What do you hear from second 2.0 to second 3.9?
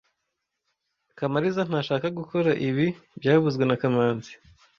gukora ibi byavuzwe na